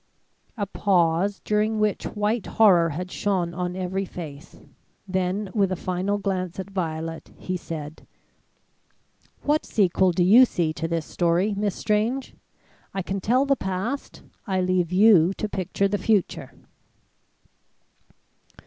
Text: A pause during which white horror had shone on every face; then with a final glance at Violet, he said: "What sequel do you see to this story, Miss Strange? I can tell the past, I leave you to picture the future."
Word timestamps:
A 0.57 0.65
pause 0.65 1.41
during 1.45 1.77
which 1.79 2.05
white 2.15 2.47
horror 2.47 2.89
had 2.89 3.11
shone 3.11 3.53
on 3.53 3.75
every 3.75 4.03
face; 4.03 4.59
then 5.07 5.51
with 5.53 5.71
a 5.71 5.75
final 5.75 6.17
glance 6.17 6.59
at 6.59 6.71
Violet, 6.71 7.29
he 7.37 7.55
said: 7.55 8.07
"What 9.43 9.63
sequel 9.63 10.11
do 10.11 10.23
you 10.23 10.43
see 10.43 10.73
to 10.73 10.87
this 10.87 11.05
story, 11.05 11.53
Miss 11.55 11.75
Strange? 11.75 12.33
I 12.95 13.03
can 13.03 13.21
tell 13.21 13.45
the 13.45 13.55
past, 13.55 14.23
I 14.47 14.59
leave 14.59 14.91
you 14.91 15.33
to 15.35 15.47
picture 15.47 15.87
the 15.87 15.99
future." 15.99 16.51